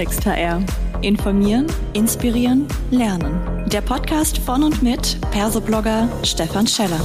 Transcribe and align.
Klartext 0.00 0.24
HR. 0.24 0.64
Informieren, 1.02 1.66
inspirieren, 1.92 2.66
lernen. 2.90 3.68
Der 3.68 3.82
Podcast 3.82 4.38
von 4.38 4.62
und 4.62 4.82
mit 4.82 5.20
Persoblogger 5.30 6.08
Stefan 6.24 6.66
Scheller. 6.66 6.98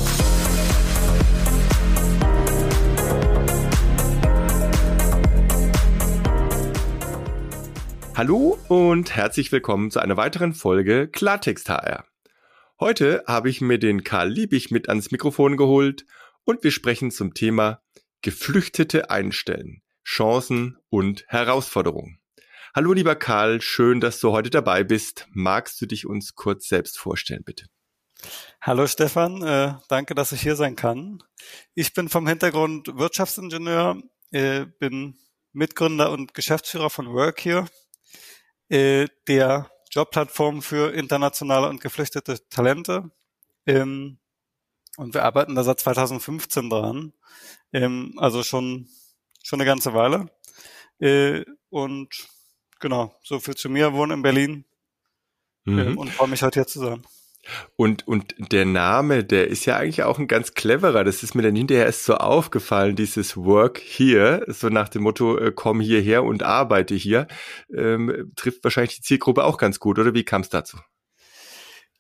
Hallo 8.16 8.58
und 8.70 9.14
herzlich 9.14 9.52
willkommen 9.52 9.92
zu 9.92 10.00
einer 10.00 10.16
weiteren 10.16 10.54
Folge 10.54 11.10
Klartext 11.10 11.68
HR. 11.68 12.06
Heute 12.80 13.26
habe 13.28 13.50
ich 13.50 13.60
mir 13.60 13.78
den 13.78 14.06
Karl 14.06 14.30
Liebig 14.30 14.72
mit 14.72 14.88
ans 14.88 15.12
Mikrofon 15.12 15.58
geholt 15.58 16.06
und 16.46 16.64
wir 16.64 16.72
sprechen 16.72 17.12
zum 17.12 17.34
Thema 17.34 17.82
Geflüchtete 18.22 19.10
einstellen. 19.10 19.82
Chancen 20.06 20.78
und 20.88 21.26
Herausforderungen. 21.28 22.20
Hallo 22.76 22.92
lieber 22.92 23.16
Karl, 23.16 23.62
schön, 23.62 24.02
dass 24.02 24.20
du 24.20 24.34
heute 24.34 24.50
dabei 24.50 24.84
bist. 24.84 25.30
Magst 25.32 25.80
du 25.80 25.86
dich 25.86 26.06
uns 26.06 26.36
kurz 26.36 26.68
selbst 26.68 27.00
vorstellen, 27.00 27.46
bitte? 27.46 27.68
Hallo 28.60 28.86
Stefan, 28.86 29.42
äh, 29.44 29.76
danke, 29.88 30.14
dass 30.14 30.34
ich 30.34 30.42
hier 30.42 30.58
sein 30.58 30.76
kann. 30.76 31.24
Ich 31.74 31.94
bin 31.94 32.10
vom 32.10 32.28
Hintergrund 32.28 32.90
Wirtschaftsingenieur, 32.98 34.02
äh, 34.32 34.66
bin 34.66 35.18
Mitgründer 35.54 36.12
und 36.12 36.34
Geschäftsführer 36.34 36.90
von 36.90 37.14
Work 37.14 37.46
here, 37.46 37.66
äh, 38.68 39.08
der 39.30 39.72
Jobplattform 39.92 40.62
für 40.62 40.94
internationale 40.94 41.70
und 41.70 41.80
geflüchtete 41.80 42.46
Talente. 42.50 43.10
Ähm, 43.66 44.20
und 44.98 45.14
wir 45.14 45.24
arbeiten 45.24 45.56
da 45.56 45.64
seit 45.64 45.80
2015 45.80 46.70
dran. 46.70 47.14
Ähm, 47.72 48.16
also 48.18 48.44
schon 48.44 48.90
schon 49.44 49.62
eine 49.62 49.66
ganze 49.66 49.94
Weile. 49.94 50.30
Äh, 51.00 51.46
und 51.70 52.35
genau, 52.80 53.16
so 53.24 53.40
viel 53.40 53.56
zu 53.56 53.70
mir, 53.70 53.94
wohne 53.94 54.14
in 54.14 54.22
Berlin 54.22 54.66
mhm. 55.66 55.80
äh, 55.80 55.96
und 55.96 56.10
freue 56.10 56.30
mich 56.30 56.44
heute 56.44 56.60
hier 56.60 56.68
zu 56.68 56.80
sein. 56.80 57.06
Und, 57.76 58.08
und 58.08 58.34
der 58.52 58.66
Name, 58.66 59.24
der 59.24 59.48
ist 59.48 59.66
ja 59.66 59.78
eigentlich 59.78 60.04
auch 60.04 60.18
ein 60.18 60.28
ganz 60.28 60.54
cleverer. 60.54 61.04
Das 61.04 61.22
ist 61.24 61.36
mir 61.36 61.44
dann 61.44 61.56
hinterher 61.56 61.86
erst 61.86 62.06
so 62.06 62.16
aufgefallen, 62.16 62.96
dieses 62.96 63.38
Work 63.38 63.80
here, 63.80 64.44
so 64.48 64.70
nach 64.70 64.90
dem 64.90 65.04
Motto, 65.04 65.38
äh, 65.38 65.52
komm 65.54 65.80
hierher 65.80 66.24
und 66.24 66.44
arbeite 66.44 66.96
hier, 66.96 67.28
ähm, 67.72 68.32
trifft 68.36 68.64
wahrscheinlich 68.64 68.96
die 68.96 69.02
Zielgruppe 69.02 69.44
auch 69.44 69.58
ganz 69.58 69.80
gut, 69.80 70.00
oder 70.00 70.14
wie 70.14 70.24
kam 70.24 70.42
es 70.42 70.50
dazu? 70.50 70.78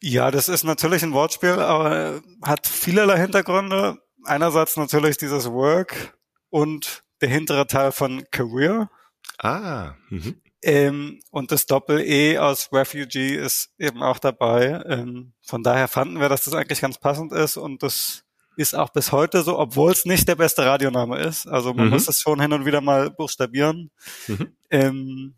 Ja, 0.01 0.31
das 0.31 0.49
ist 0.49 0.63
natürlich 0.63 1.03
ein 1.03 1.13
Wortspiel, 1.13 1.51
aber 1.59 2.21
hat 2.43 2.67
vielerlei 2.67 3.17
Hintergründe. 3.17 3.97
Einerseits 4.23 4.75
natürlich 4.77 5.17
dieses 5.17 5.51
Work 5.51 6.17
und 6.49 7.03
der 7.21 7.29
hintere 7.29 7.67
Teil 7.67 7.91
von 7.91 8.23
Career. 8.31 8.89
Ah. 9.37 9.93
Mhm. 10.09 10.41
Ähm, 10.65 11.19
und 11.29 11.51
das 11.51 11.67
Doppel-E 11.67 12.39
aus 12.39 12.69
Refugee 12.73 13.35
ist 13.35 13.69
eben 13.77 14.01
auch 14.01 14.17
dabei. 14.17 14.81
Ähm, 14.87 15.33
von 15.43 15.61
daher 15.61 15.87
fanden 15.87 16.19
wir, 16.19 16.27
dass 16.27 16.45
das 16.45 16.55
eigentlich 16.55 16.81
ganz 16.81 16.97
passend 16.97 17.31
ist 17.33 17.55
und 17.55 17.83
das 17.83 18.23
ist 18.57 18.73
auch 18.73 18.89
bis 18.89 19.11
heute 19.11 19.43
so, 19.43 19.59
obwohl 19.59 19.91
es 19.91 20.05
nicht 20.05 20.27
der 20.27 20.35
beste 20.35 20.65
Radioname 20.65 21.19
ist. 21.19 21.45
Also 21.45 21.71
man 21.75 21.85
mhm. 21.85 21.91
muss 21.91 22.07
es 22.07 22.19
schon 22.19 22.41
hin 22.41 22.51
und 22.51 22.65
wieder 22.65 22.81
mal 22.81 23.11
buchstabieren. 23.11 23.91
Mhm. 24.27 24.57
Ähm, 24.71 25.35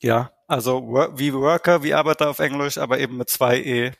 ja, 0.00 0.32
also 0.48 0.82
wie 1.14 1.32
Worker, 1.32 1.84
wie 1.84 1.94
Arbeiter 1.94 2.30
auf 2.30 2.40
Englisch, 2.40 2.78
aber 2.78 2.98
eben 2.98 3.16
mit 3.16 3.30
zwei 3.30 3.60
E. 3.60 3.92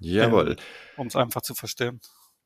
Jawohl. 0.00 0.50
Ähm, 0.50 0.56
um 0.96 1.06
es 1.06 1.14
einfach 1.14 1.42
zu 1.42 1.54
verstehen. 1.54 2.00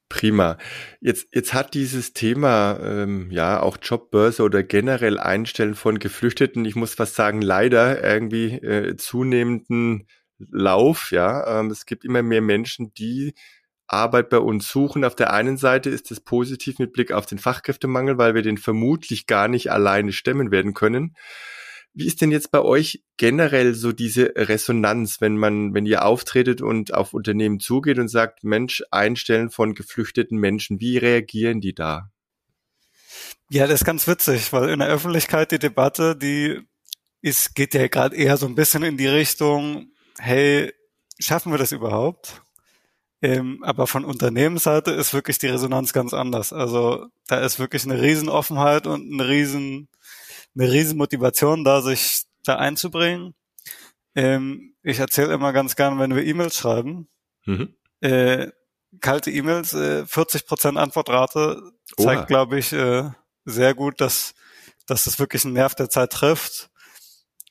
Prima. 0.08 0.56
Jetzt, 1.00 1.28
jetzt 1.32 1.52
hat 1.52 1.74
dieses 1.74 2.12
Thema, 2.12 2.78
ähm, 2.80 3.30
ja, 3.32 3.60
auch 3.60 3.76
Jobbörse 3.82 4.42
oder 4.44 4.62
generell 4.62 5.18
Einstellen 5.18 5.74
von 5.74 5.98
Geflüchteten, 5.98 6.64
ich 6.64 6.76
muss 6.76 6.94
fast 6.94 7.16
sagen, 7.16 7.42
leider 7.42 8.04
irgendwie 8.04 8.52
äh, 8.52 8.96
zunehmenden 8.96 10.06
Lauf, 10.38 11.10
ja. 11.10 11.60
Ähm, 11.60 11.70
es 11.70 11.86
gibt 11.86 12.04
immer 12.04 12.22
mehr 12.22 12.42
Menschen, 12.42 12.94
die 12.94 13.34
Arbeit 13.88 14.30
bei 14.30 14.38
uns 14.38 14.68
suchen. 14.68 15.04
Auf 15.04 15.16
der 15.16 15.32
einen 15.32 15.56
Seite 15.56 15.90
ist 15.90 16.10
es 16.10 16.20
positiv 16.20 16.78
mit 16.78 16.92
Blick 16.92 17.12
auf 17.12 17.26
den 17.26 17.38
Fachkräftemangel, 17.38 18.18
weil 18.18 18.34
wir 18.34 18.42
den 18.42 18.58
vermutlich 18.58 19.26
gar 19.26 19.48
nicht 19.48 19.70
alleine 19.70 20.12
stemmen 20.12 20.50
werden 20.50 20.74
können. 20.74 21.16
Wie 21.98 22.06
ist 22.06 22.20
denn 22.20 22.30
jetzt 22.30 22.50
bei 22.50 22.60
euch 22.60 23.02
generell 23.16 23.74
so 23.74 23.90
diese 23.90 24.34
Resonanz, 24.36 25.22
wenn 25.22 25.38
man, 25.38 25.72
wenn 25.72 25.86
ihr 25.86 26.04
auftretet 26.04 26.60
und 26.60 26.92
auf 26.92 27.14
Unternehmen 27.14 27.58
zugeht 27.58 27.98
und 27.98 28.08
sagt, 28.08 28.44
Mensch, 28.44 28.82
einstellen 28.90 29.48
von 29.48 29.74
geflüchteten 29.74 30.38
Menschen, 30.38 30.78
wie 30.78 30.98
reagieren 30.98 31.62
die 31.62 31.74
da? 31.74 32.10
Ja, 33.48 33.66
das 33.66 33.80
ist 33.80 33.86
ganz 33.86 34.06
witzig, 34.06 34.52
weil 34.52 34.68
in 34.68 34.80
der 34.80 34.88
Öffentlichkeit 34.88 35.52
die 35.52 35.58
Debatte, 35.58 36.14
die 36.14 36.60
ist, 37.22 37.54
geht 37.54 37.72
ja 37.72 37.88
gerade 37.88 38.14
eher 38.14 38.36
so 38.36 38.44
ein 38.44 38.56
bisschen 38.56 38.82
in 38.82 38.98
die 38.98 39.08
Richtung, 39.08 39.90
hey, 40.18 40.74
schaffen 41.18 41.50
wir 41.50 41.58
das 41.58 41.72
überhaupt? 41.72 42.42
Ähm, 43.22 43.62
aber 43.62 43.86
von 43.86 44.04
Unternehmensseite 44.04 44.90
ist 44.90 45.14
wirklich 45.14 45.38
die 45.38 45.46
Resonanz 45.46 45.94
ganz 45.94 46.12
anders. 46.12 46.52
Also 46.52 47.06
da 47.26 47.40
ist 47.40 47.58
wirklich 47.58 47.84
eine 47.84 48.02
Riesenoffenheit 48.02 48.86
und 48.86 49.10
eine 49.10 49.26
riesen 49.26 49.88
eine 50.56 50.70
riesen 50.70 50.98
Motivation 50.98 51.64
da, 51.64 51.82
sich 51.82 52.24
da 52.44 52.56
einzubringen. 52.56 53.34
Ähm, 54.14 54.74
ich 54.82 54.98
erzähle 54.98 55.34
immer 55.34 55.52
ganz 55.52 55.76
gern, 55.76 55.98
wenn 55.98 56.14
wir 56.14 56.24
E-Mails 56.24 56.56
schreiben, 56.56 57.08
mhm. 57.44 57.74
äh, 58.00 58.48
kalte 59.00 59.30
E-Mails, 59.30 59.74
äh, 59.74 60.06
40 60.06 60.46
Prozent 60.46 60.78
Antwortrate 60.78 61.72
zeigt, 61.98 62.28
glaube 62.28 62.58
ich, 62.58 62.72
äh, 62.72 63.10
sehr 63.44 63.74
gut, 63.74 64.00
dass, 64.00 64.34
dass 64.86 65.04
das 65.04 65.18
wirklich 65.18 65.44
einen 65.44 65.54
Nerv 65.54 65.74
der 65.74 65.90
Zeit 65.90 66.12
trifft 66.12 66.70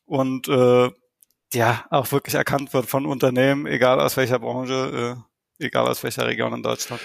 und 0.05 0.47
äh, 0.47 0.89
ja 1.53 1.85
auch 1.89 2.11
wirklich 2.11 2.35
erkannt 2.35 2.73
wird 2.73 2.87
von 2.87 3.05
Unternehmen, 3.05 3.65
egal 3.65 3.99
aus 3.99 4.17
welcher 4.17 4.39
Branche, 4.39 5.17
äh, 5.59 5.65
egal 5.65 5.87
aus 5.87 6.03
welcher 6.03 6.25
Region 6.25 6.53
in 6.53 6.63
Deutschland. 6.63 7.01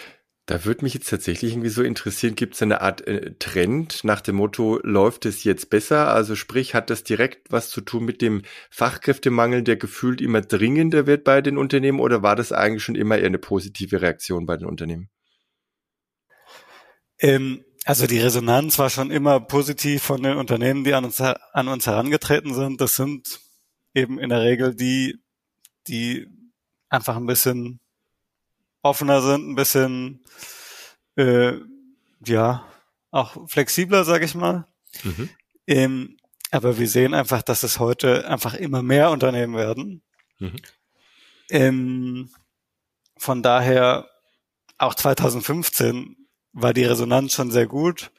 Da 0.51 0.65
würde 0.65 0.85
mich 0.85 0.95
jetzt 0.95 1.09
tatsächlich 1.09 1.53
irgendwie 1.53 1.69
so 1.69 1.85
interessieren, 1.85 2.35
gibt 2.35 2.57
es 2.57 2.63
eine 2.63 2.81
Art 2.81 3.07
äh, 3.07 3.37
Trend 3.39 4.03
nach 4.03 4.21
dem 4.21 4.35
Motto, 4.35 4.81
läuft 4.83 5.25
es 5.25 5.45
jetzt 5.45 5.71
besser? 5.71 6.09
Also 6.09 6.35
sprich, 6.35 6.75
hat 6.75 6.91
das 6.91 7.05
direkt 7.05 7.53
was 7.53 7.71
zu 7.71 7.81
tun 7.81 8.05
mit 8.05 8.21
dem 8.21 8.43
Fachkräftemangel, 8.69 9.63
der 9.63 9.77
gefühlt 9.77 10.21
immer 10.21 10.41
dringender 10.41 11.07
wird 11.07 11.23
bei 11.23 11.41
den 11.41 11.57
Unternehmen 11.57 12.01
oder 12.01 12.25
war 12.25 12.35
das 12.35 12.51
eigentlich 12.51 12.83
schon 12.83 12.97
immer 12.97 13.17
eher 13.17 13.27
eine 13.27 13.39
positive 13.39 14.03
Reaktion 14.03 14.45
bei 14.45 14.57
den 14.57 14.67
Unternehmen? 14.67 15.09
Ähm, 17.21 17.65
also 17.85 18.09
die 18.09 18.19
Resonanz 18.19 18.77
war 18.77 18.91
schon 18.91 19.13
immer 19.13 19.39
positiv 19.39 20.03
von 20.03 20.21
den 20.21 20.37
Unternehmen, 20.37 20.83
die 20.83 20.95
an 20.95 21.05
uns, 21.05 21.21
an 21.21 21.69
uns 21.69 21.87
herangetreten 21.87 22.55
sind. 22.55 22.81
Das 22.81 22.97
sind 22.97 23.39
eben 23.95 24.19
in 24.19 24.31
der 24.31 24.41
Regel 24.41 24.75
die, 24.75 25.23
die 25.87 26.27
einfach 26.89 27.15
ein 27.15 27.27
bisschen 27.27 27.79
offener 28.83 29.23
sind, 29.23 29.49
ein 29.49 29.55
bisschen 29.55 30.25
äh, 31.17 31.55
ja 32.25 32.67
auch 33.11 33.49
flexibler, 33.49 34.05
sage 34.05 34.25
ich 34.25 34.35
mal. 34.35 34.67
Mhm. 35.03 35.29
Ähm, 35.67 36.17
aber 36.51 36.79
wir 36.79 36.89
sehen 36.89 37.15
einfach, 37.15 37.43
dass 37.43 37.63
es 37.63 37.79
heute 37.79 38.29
einfach 38.29 38.55
immer 38.55 38.83
mehr 38.83 39.11
Unternehmen 39.11 39.55
werden. 39.55 40.03
Mhm. 40.39 40.57
Ähm, 41.51 42.31
von 43.17 43.43
daher 43.43 44.09
auch 44.79 44.95
2015 44.95 46.17
war 46.53 46.73
die 46.73 46.85
Resonanz 46.85 47.35
schon 47.35 47.51
sehr 47.51 47.67
gut. 47.67 48.11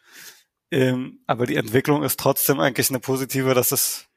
Ähm, 0.70 1.20
aber 1.28 1.46
die 1.46 1.58
Entwicklung 1.58 2.04
ist 2.04 2.20
trotzdem 2.20 2.60
eigentlich 2.60 2.90
eine 2.90 3.00
positive, 3.00 3.54
dass 3.54 3.72
es, 3.72 4.08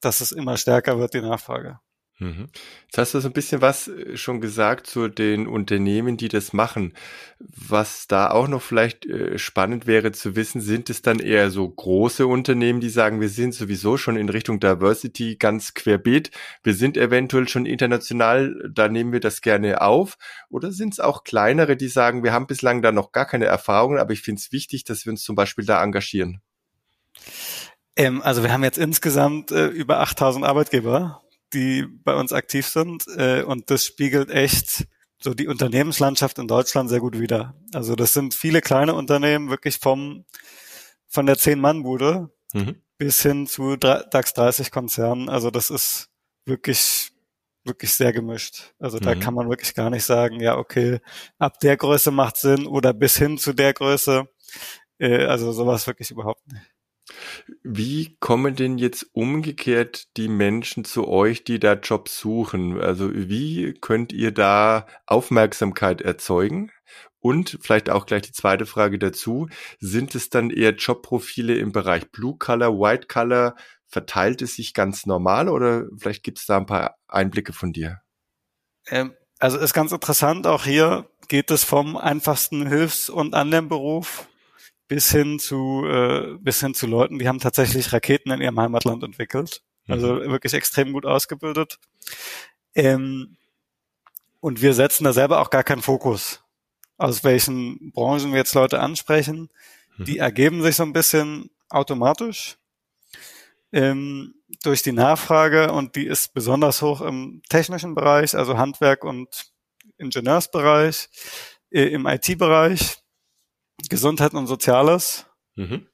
dass 0.00 0.20
es 0.20 0.32
immer 0.32 0.56
stärker 0.56 0.98
wird, 0.98 1.14
die 1.14 1.20
Nachfrage. 1.20 1.78
Mhm. 2.22 2.46
Jetzt 2.84 2.98
hast 2.98 3.14
du 3.14 3.20
so 3.20 3.28
ein 3.28 3.32
bisschen 3.32 3.62
was 3.62 3.88
äh, 3.88 4.16
schon 4.16 4.40
gesagt 4.40 4.86
zu 4.86 5.08
den 5.08 5.48
Unternehmen, 5.48 6.16
die 6.16 6.28
das 6.28 6.52
machen. 6.52 6.94
Was 7.40 8.06
da 8.06 8.30
auch 8.30 8.46
noch 8.46 8.62
vielleicht 8.62 9.06
äh, 9.06 9.38
spannend 9.38 9.88
wäre 9.88 10.12
zu 10.12 10.36
wissen, 10.36 10.60
sind 10.60 10.88
es 10.88 11.02
dann 11.02 11.18
eher 11.18 11.50
so 11.50 11.68
große 11.68 12.24
Unternehmen, 12.28 12.80
die 12.80 12.90
sagen, 12.90 13.20
wir 13.20 13.28
sind 13.28 13.54
sowieso 13.54 13.96
schon 13.96 14.16
in 14.16 14.28
Richtung 14.28 14.60
Diversity 14.60 15.34
ganz 15.34 15.74
querbeet, 15.74 16.30
wir 16.62 16.74
sind 16.74 16.96
eventuell 16.96 17.48
schon 17.48 17.66
international, 17.66 18.70
da 18.72 18.88
nehmen 18.88 19.12
wir 19.12 19.20
das 19.20 19.40
gerne 19.40 19.80
auf. 19.80 20.16
Oder 20.48 20.70
sind 20.70 20.92
es 20.92 21.00
auch 21.00 21.24
kleinere, 21.24 21.76
die 21.76 21.88
sagen, 21.88 22.22
wir 22.22 22.32
haben 22.32 22.46
bislang 22.46 22.82
da 22.82 22.92
noch 22.92 23.10
gar 23.10 23.26
keine 23.26 23.46
Erfahrungen, 23.46 23.98
aber 23.98 24.12
ich 24.12 24.22
finde 24.22 24.38
es 24.38 24.52
wichtig, 24.52 24.84
dass 24.84 25.04
wir 25.06 25.10
uns 25.10 25.24
zum 25.24 25.34
Beispiel 25.34 25.64
da 25.64 25.82
engagieren? 25.82 26.40
Ähm, 27.96 28.22
also 28.22 28.44
wir 28.44 28.52
haben 28.52 28.62
jetzt 28.62 28.78
insgesamt 28.78 29.50
äh, 29.50 29.66
über 29.66 29.98
8000 29.98 30.44
Arbeitgeber 30.44 31.21
die 31.54 31.86
bei 31.86 32.14
uns 32.14 32.32
aktiv 32.32 32.66
sind. 32.66 33.06
Äh, 33.16 33.42
und 33.42 33.70
das 33.70 33.84
spiegelt 33.84 34.30
echt 34.30 34.86
so 35.20 35.34
die 35.34 35.46
Unternehmenslandschaft 35.46 36.38
in 36.38 36.48
Deutschland 36.48 36.90
sehr 36.90 37.00
gut 37.00 37.18
wider. 37.18 37.54
Also 37.72 37.94
das 37.94 38.12
sind 38.12 38.34
viele 38.34 38.60
kleine 38.60 38.94
Unternehmen, 38.94 39.50
wirklich 39.50 39.78
vom 39.78 40.24
von 41.06 41.26
der 41.26 41.36
Zehn-Mann-Bude 41.36 42.30
mhm. 42.54 42.76
bis 42.96 43.22
hin 43.22 43.46
zu 43.46 43.76
DAX 43.76 44.32
30 44.32 44.70
Konzernen. 44.70 45.28
Also 45.28 45.50
das 45.50 45.70
ist 45.70 46.08
wirklich 46.46 47.12
wirklich 47.64 47.92
sehr 47.92 48.12
gemischt. 48.12 48.74
Also 48.78 48.98
da 48.98 49.14
mhm. 49.14 49.20
kann 49.20 49.34
man 49.34 49.48
wirklich 49.48 49.74
gar 49.74 49.90
nicht 49.90 50.04
sagen, 50.04 50.40
ja, 50.40 50.56
okay, 50.56 51.00
ab 51.38 51.60
der 51.60 51.76
Größe 51.76 52.10
macht 52.10 52.36
Sinn 52.36 52.66
oder 52.66 52.92
bis 52.92 53.16
hin 53.16 53.38
zu 53.38 53.52
der 53.52 53.72
Größe. 53.72 54.28
Äh, 54.98 55.26
also 55.26 55.52
sowas 55.52 55.86
wirklich 55.86 56.10
überhaupt 56.10 56.50
nicht. 56.50 56.71
Wie 57.62 58.16
kommen 58.20 58.54
denn 58.54 58.78
jetzt 58.78 59.06
umgekehrt 59.12 60.16
die 60.16 60.28
Menschen 60.28 60.84
zu 60.84 61.08
euch, 61.08 61.44
die 61.44 61.58
da 61.58 61.74
Jobs 61.74 62.18
suchen? 62.18 62.80
Also 62.80 63.10
wie 63.12 63.74
könnt 63.74 64.12
ihr 64.12 64.32
da 64.32 64.86
Aufmerksamkeit 65.06 66.00
erzeugen? 66.00 66.70
Und 67.18 67.58
vielleicht 67.60 67.88
auch 67.88 68.06
gleich 68.06 68.22
die 68.22 68.32
zweite 68.32 68.66
Frage 68.66 68.98
dazu. 68.98 69.48
Sind 69.78 70.14
es 70.14 70.28
dann 70.28 70.50
eher 70.50 70.74
Jobprofile 70.74 71.56
im 71.56 71.72
Bereich 71.72 72.10
Blue 72.10 72.36
Color, 72.36 72.78
White 72.78 73.06
Color? 73.06 73.54
Verteilt 73.86 74.42
es 74.42 74.56
sich 74.56 74.74
ganz 74.74 75.06
normal 75.06 75.48
oder 75.48 75.86
vielleicht 75.98 76.24
gibt 76.24 76.38
es 76.38 76.46
da 76.46 76.56
ein 76.56 76.66
paar 76.66 76.96
Einblicke 77.08 77.52
von 77.52 77.72
dir? 77.72 78.00
Ähm, 78.88 79.14
also 79.38 79.58
ist 79.58 79.74
ganz 79.74 79.92
interessant. 79.92 80.46
Auch 80.46 80.64
hier 80.64 81.08
geht 81.28 81.50
es 81.50 81.62
vom 81.62 81.96
einfachsten 81.96 82.66
Hilfs- 82.66 83.10
und 83.10 83.34
Anlernberuf 83.34 84.28
bis 84.92 85.10
hin 85.10 85.38
zu 85.38 85.86
äh, 85.86 86.36
bis 86.38 86.60
hin 86.60 86.74
zu 86.74 86.86
Leuten, 86.86 87.18
die 87.18 87.26
haben 87.26 87.38
tatsächlich 87.38 87.94
Raketen 87.94 88.30
in 88.30 88.42
ihrem 88.42 88.60
Heimatland 88.60 89.02
entwickelt. 89.02 89.62
Also 89.88 90.16
mhm. 90.16 90.30
wirklich 90.30 90.52
extrem 90.52 90.92
gut 90.92 91.06
ausgebildet. 91.06 91.78
Ähm, 92.74 93.38
und 94.40 94.60
wir 94.60 94.74
setzen 94.74 95.04
da 95.04 95.14
selber 95.14 95.40
auch 95.40 95.48
gar 95.48 95.64
keinen 95.64 95.80
Fokus, 95.80 96.44
aus 96.98 97.24
welchen 97.24 97.90
Branchen 97.92 98.32
wir 98.32 98.38
jetzt 98.38 98.52
Leute 98.52 98.80
ansprechen. 98.80 99.48
Mhm. 99.96 100.04
Die 100.04 100.18
ergeben 100.18 100.62
sich 100.62 100.76
so 100.76 100.82
ein 100.82 100.92
bisschen 100.92 101.48
automatisch 101.70 102.58
ähm, 103.72 104.34
durch 104.62 104.82
die 104.82 104.92
Nachfrage 104.92 105.72
und 105.72 105.96
die 105.96 106.06
ist 106.06 106.34
besonders 106.34 106.82
hoch 106.82 107.00
im 107.00 107.40
technischen 107.48 107.94
Bereich, 107.94 108.36
also 108.36 108.58
Handwerk 108.58 109.04
und 109.04 109.46
Ingenieursbereich, 109.96 111.08
äh, 111.70 111.84
im 111.84 112.06
IT-Bereich 112.06 113.01
Gesundheit 113.88 114.34
und 114.34 114.46
Soziales. 114.46 115.26
Mhm. 115.56 115.86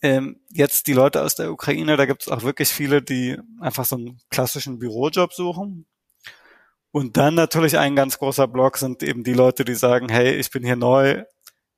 Ähm, 0.00 0.40
jetzt 0.50 0.86
die 0.86 0.92
Leute 0.92 1.22
aus 1.22 1.34
der 1.34 1.50
Ukraine, 1.52 1.96
da 1.96 2.06
gibt 2.06 2.22
es 2.22 2.28
auch 2.28 2.42
wirklich 2.42 2.68
viele, 2.68 3.02
die 3.02 3.36
einfach 3.60 3.84
so 3.84 3.96
einen 3.96 4.20
klassischen 4.30 4.78
Bürojob 4.78 5.32
suchen. 5.32 5.86
Und 6.90 7.16
dann 7.16 7.34
natürlich 7.34 7.78
ein 7.78 7.96
ganz 7.96 8.18
großer 8.18 8.48
Block 8.48 8.78
sind 8.78 9.02
eben 9.02 9.24
die 9.24 9.34
Leute, 9.34 9.64
die 9.64 9.74
sagen, 9.74 10.08
hey, 10.08 10.34
ich 10.36 10.50
bin 10.50 10.64
hier 10.64 10.76
neu, 10.76 11.24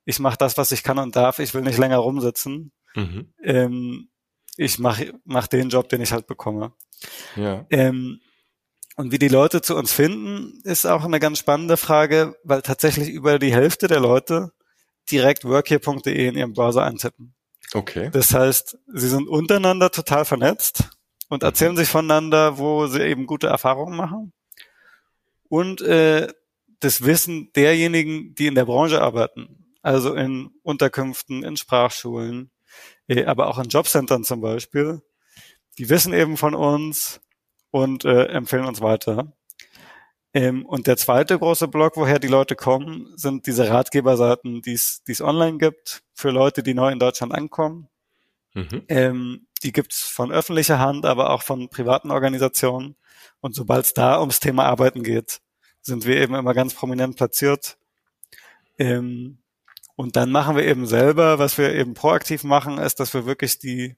ich 0.05 0.19
mache 0.19 0.37
das, 0.37 0.57
was 0.57 0.71
ich 0.71 0.83
kann 0.83 0.99
und 0.99 1.15
darf, 1.15 1.39
ich 1.39 1.53
will 1.53 1.61
nicht 1.61 1.77
länger 1.77 1.97
rumsitzen. 1.97 2.71
Mhm. 2.95 3.33
Ähm, 3.41 4.09
ich 4.57 4.79
mache 4.79 5.13
mach 5.25 5.47
den 5.47 5.69
Job, 5.69 5.89
den 5.89 6.01
ich 6.01 6.11
halt 6.11 6.27
bekomme. 6.27 6.73
Ja. 7.35 7.65
Ähm, 7.69 8.19
und 8.95 9.11
wie 9.11 9.19
die 9.19 9.29
Leute 9.29 9.61
zu 9.61 9.75
uns 9.75 9.91
finden, 9.91 10.59
ist 10.63 10.85
auch 10.85 11.03
eine 11.03 11.19
ganz 11.19 11.39
spannende 11.39 11.77
Frage, 11.77 12.35
weil 12.43 12.61
tatsächlich 12.61 13.09
über 13.09 13.39
die 13.39 13.53
Hälfte 13.53 13.87
der 13.87 13.99
Leute 13.99 14.51
direkt 15.09 15.45
workhere.de 15.45 16.27
in 16.27 16.35
ihrem 16.35 16.53
Browser 16.53 16.83
eintippen. 16.83 17.33
Okay. 17.73 18.09
Das 18.11 18.33
heißt, 18.33 18.77
sie 18.87 19.07
sind 19.07 19.27
untereinander 19.27 19.91
total 19.91 20.25
vernetzt 20.25 20.89
und 21.29 21.43
erzählen 21.43 21.73
mhm. 21.73 21.77
sich 21.77 21.89
voneinander, 21.89 22.57
wo 22.57 22.87
sie 22.87 23.01
eben 23.01 23.25
gute 23.25 23.47
Erfahrungen 23.47 23.95
machen. 23.95 24.33
Und 25.47 25.81
äh, 25.81 26.27
das 26.79 27.03
Wissen 27.03 27.51
derjenigen, 27.55 28.35
die 28.35 28.47
in 28.47 28.55
der 28.55 28.65
Branche 28.65 29.01
arbeiten, 29.01 29.75
also 29.81 30.13
in 30.13 30.51
Unterkünften, 30.63 31.43
in 31.43 31.57
Sprachschulen, 31.57 32.51
äh, 33.07 33.25
aber 33.25 33.47
auch 33.47 33.59
in 33.59 33.69
Jobcentern 33.69 34.23
zum 34.23 34.41
Beispiel, 34.41 35.01
die 35.77 35.89
wissen 35.89 36.13
eben 36.13 36.37
von 36.37 36.53
uns 36.53 37.21
und 37.69 38.05
äh, 38.05 38.25
empfehlen 38.25 38.65
uns 38.65 38.81
weiter. 38.81 39.33
Ähm, 40.33 40.65
und 40.65 40.87
der 40.87 40.97
zweite 40.97 41.37
große 41.37 41.67
Block, 41.67 41.97
woher 41.97 42.19
die 42.19 42.27
Leute 42.27 42.55
kommen, 42.55 43.11
sind 43.17 43.47
diese 43.47 43.69
Ratgeberseiten, 43.69 44.61
die 44.61 44.73
es 44.73 45.21
online 45.21 45.57
gibt 45.57 46.03
für 46.13 46.31
Leute, 46.31 46.63
die 46.63 46.73
neu 46.73 46.91
in 46.91 46.99
Deutschland 46.99 47.33
ankommen. 47.33 47.89
Mhm. 48.53 48.83
Ähm, 48.87 49.47
die 49.63 49.71
gibt's 49.71 50.01
von 50.03 50.31
öffentlicher 50.31 50.79
Hand, 50.79 51.05
aber 51.05 51.29
auch 51.31 51.43
von 51.43 51.69
privaten 51.69 52.11
Organisationen. 52.11 52.95
Und 53.39 53.55
sobald 53.55 53.85
es 53.85 53.93
da 53.93 54.19
ums 54.19 54.39
Thema 54.39 54.65
Arbeiten 54.65 55.03
geht, 55.03 55.41
sind 55.81 56.05
wir 56.05 56.17
eben 56.17 56.35
immer 56.35 56.53
ganz 56.53 56.73
prominent 56.73 57.17
platziert. 57.17 57.77
Ähm, 58.77 59.39
und 59.95 60.15
dann 60.15 60.31
machen 60.31 60.55
wir 60.55 60.65
eben 60.65 60.87
selber, 60.87 61.39
was 61.39 61.57
wir 61.57 61.73
eben 61.73 61.93
proaktiv 61.93 62.43
machen, 62.43 62.77
ist, 62.77 62.99
dass 62.99 63.13
wir 63.13 63.25
wirklich 63.25 63.59
die 63.59 63.95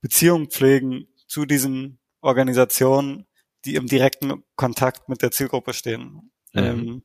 Beziehung 0.00 0.50
pflegen 0.50 1.08
zu 1.26 1.46
diesen 1.46 1.98
Organisationen, 2.20 3.26
die 3.64 3.74
im 3.74 3.86
direkten 3.86 4.42
Kontakt 4.56 5.08
mit 5.08 5.22
der 5.22 5.30
Zielgruppe 5.30 5.74
stehen. 5.74 6.30
Mhm. 6.52 6.62
Ähm, 6.62 7.02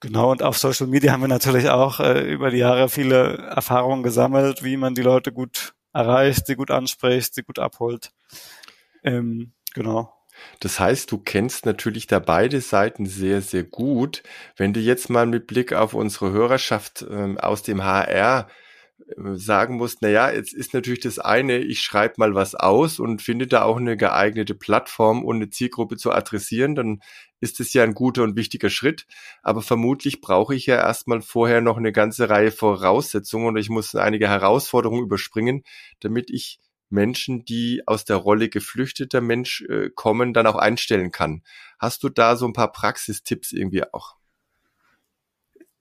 genau, 0.00 0.30
und 0.30 0.42
auf 0.42 0.58
Social 0.58 0.86
Media 0.86 1.12
haben 1.12 1.22
wir 1.22 1.28
natürlich 1.28 1.68
auch 1.68 2.00
äh, 2.00 2.20
über 2.30 2.50
die 2.50 2.58
Jahre 2.58 2.88
viele 2.88 3.36
Erfahrungen 3.36 4.02
gesammelt, 4.02 4.62
wie 4.62 4.76
man 4.76 4.94
die 4.94 5.02
Leute 5.02 5.32
gut 5.32 5.74
erreicht, 5.92 6.46
sie 6.46 6.56
gut 6.56 6.70
anspricht, 6.70 7.34
sie 7.34 7.42
gut 7.42 7.58
abholt. 7.58 8.10
Ähm, 9.02 9.52
genau. 9.74 10.12
Das 10.60 10.78
heißt, 10.78 11.10
du 11.10 11.18
kennst 11.18 11.64
natürlich 11.64 12.06
da 12.06 12.18
beide 12.18 12.60
Seiten 12.60 13.06
sehr, 13.06 13.40
sehr 13.40 13.64
gut. 13.64 14.22
Wenn 14.56 14.72
du 14.72 14.80
jetzt 14.80 15.08
mal 15.08 15.26
mit 15.26 15.46
Blick 15.46 15.72
auf 15.72 15.94
unsere 15.94 16.30
Hörerschaft 16.30 17.06
ähm, 17.08 17.38
aus 17.38 17.62
dem 17.62 17.82
HR 17.82 18.48
sagen 19.34 19.76
musst, 19.76 19.98
na 20.00 20.08
ja, 20.08 20.30
jetzt 20.30 20.52
ist 20.52 20.74
natürlich 20.74 21.00
das 21.00 21.18
eine, 21.18 21.58
ich 21.58 21.80
schreibe 21.80 22.14
mal 22.18 22.34
was 22.34 22.54
aus 22.54 22.98
und 22.98 23.22
finde 23.22 23.46
da 23.46 23.62
auch 23.62 23.76
eine 23.76 23.96
geeignete 23.96 24.54
Plattform, 24.54 25.24
um 25.24 25.36
eine 25.36 25.50
Zielgruppe 25.50 25.96
zu 25.96 26.12
adressieren, 26.12 26.74
dann 26.74 27.00
ist 27.40 27.60
es 27.60 27.72
ja 27.72 27.84
ein 27.84 27.94
guter 27.94 28.22
und 28.22 28.36
wichtiger 28.36 28.70
Schritt. 28.70 29.06
Aber 29.42 29.62
vermutlich 29.62 30.20
brauche 30.20 30.54
ich 30.54 30.66
ja 30.66 30.76
erstmal 30.76 31.20
vorher 31.20 31.60
noch 31.60 31.76
eine 31.76 31.92
ganze 31.92 32.30
Reihe 32.30 32.50
Voraussetzungen 32.50 33.46
und 33.46 33.56
ich 33.58 33.68
muss 33.68 33.94
einige 33.94 34.28
Herausforderungen 34.28 35.02
überspringen, 35.02 35.62
damit 36.00 36.30
ich 36.30 36.58
Menschen, 36.88 37.44
die 37.44 37.82
aus 37.86 38.04
der 38.04 38.16
Rolle 38.16 38.48
geflüchteter 38.48 39.20
Mensch 39.20 39.62
äh, 39.62 39.90
kommen, 39.94 40.32
dann 40.32 40.46
auch 40.46 40.56
einstellen 40.56 41.10
kann. 41.10 41.42
Hast 41.78 42.02
du 42.02 42.08
da 42.08 42.36
so 42.36 42.46
ein 42.46 42.52
paar 42.52 42.72
Praxistipps 42.72 43.52
irgendwie 43.52 43.84
auch? 43.92 44.16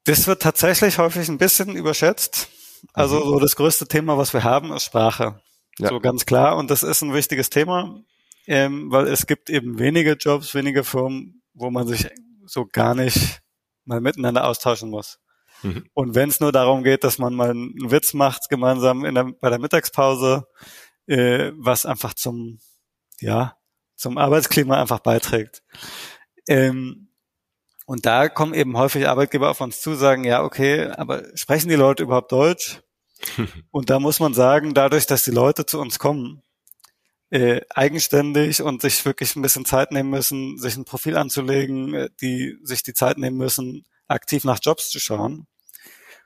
Das 0.04 0.28
wird 0.28 0.42
tatsächlich 0.42 0.98
häufig 0.98 1.30
ein 1.30 1.38
bisschen 1.38 1.76
überschätzt. 1.76 2.50
Also 2.94 3.20
mhm. 3.20 3.30
so 3.30 3.40
das 3.40 3.56
größte 3.56 3.88
Thema, 3.88 4.18
was 4.18 4.34
wir 4.34 4.44
haben, 4.44 4.72
ist 4.74 4.84
Sprache. 4.84 5.42
Ja. 5.78 5.90
So 5.90 6.00
ganz 6.00 6.26
klar. 6.26 6.58
Und 6.58 6.72
das 6.72 6.84
ist 6.84 7.02
ein 7.02 7.14
wichtiges 7.14 7.50
Thema, 7.50 8.02
ähm, 8.48 8.92
weil 8.92 9.08
es 9.08 9.28
gibt 9.28 9.50
eben 9.50 9.80
wenige 9.80 10.14
Jobs, 10.14 10.54
wenige 10.54 10.84
Firmen, 10.84 11.42
wo 11.54 11.70
man 11.70 11.88
sich 11.88 12.08
so 12.46 12.66
gar 12.66 12.96
nicht 12.96 13.42
mal 13.86 14.02
miteinander 14.02 14.46
austauschen 14.46 14.90
muss. 14.90 15.20
Mhm. 15.64 15.86
Und 15.94 16.16
wenn 16.16 16.30
es 16.30 16.40
nur 16.40 16.52
darum 16.52 16.84
geht, 16.84 17.04
dass 17.04 17.18
man 17.18 17.34
mal 17.34 17.52
einen 17.52 17.92
Witz 17.92 18.14
macht 18.14 18.50
gemeinsam 18.50 19.06
in 19.06 19.16
der, 19.16 19.26
bei 19.40 19.50
der 19.50 19.60
Mittagspause, 19.60 20.48
äh, 21.08 21.52
was 21.56 21.86
einfach 21.86 22.14
zum, 22.14 22.60
ja, 23.20 23.58
zum 23.96 24.18
Arbeitsklima 24.18 24.80
einfach 24.82 25.00
beiträgt. 25.00 25.64
Ähm, 26.48 27.05
und 27.86 28.06
da 28.06 28.30
kommen 28.30 28.54
eben 28.54 28.78
häufig 28.78 29.08
Arbeitgeber 29.08 29.50
auf 29.50 29.62
uns 29.62 29.80
zu, 29.80 29.94
sagen, 29.94 30.24
ja, 30.24 30.44
okay, 30.44 30.88
aber 30.88 31.24
sprechen 31.36 31.70
die 31.70 31.76
Leute 31.76 32.04
überhaupt 32.04 32.32
Deutsch? 32.32 32.82
und 33.72 33.90
da 33.90 34.00
muss 34.00 34.20
man 34.20 34.34
sagen, 34.34 34.74
dadurch, 34.74 35.06
dass 35.06 35.24
die 35.24 35.32
Leute 35.32 35.66
zu 35.66 35.80
uns 35.80 36.00
kommen, 36.00 36.42
äh, 37.30 37.62
eigenständig 37.70 38.62
und 38.62 38.82
sich 38.82 39.06
wirklich 39.06 39.36
ein 39.36 39.42
bisschen 39.42 39.66
Zeit 39.66 39.92
nehmen 39.92 40.10
müssen, 40.10 40.58
sich 40.58 40.78
ein 40.78 40.86
Profil 40.86 41.16
anzulegen, 41.16 41.94
äh, 41.94 42.10
die 42.22 42.58
sich 42.64 42.82
die 42.82 42.94
Zeit 42.94 43.18
nehmen 43.18 43.38
müssen, 43.38 43.86
aktiv 44.08 44.44
nach 44.44 44.60
Jobs 44.62 44.90
zu 44.90 45.00
schauen, 45.00 45.48